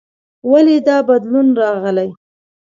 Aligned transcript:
ولې 0.51 0.77
دا 0.87 0.97
بدلون 1.07 1.47
راغلی؟ 1.61 2.09